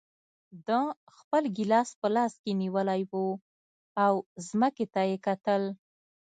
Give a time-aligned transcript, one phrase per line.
[0.67, 0.79] ده
[1.17, 3.13] خپل ګیلاس په لاس کې نیولی و
[4.03, 4.13] او
[4.47, 5.63] ځمکې ته یې کتل.